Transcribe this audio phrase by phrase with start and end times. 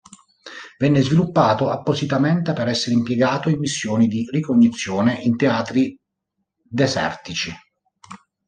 [0.79, 5.95] Venne sviluppato appositamente per essere impiegato in missioni di ricognizione in teatri
[6.59, 7.53] desertici.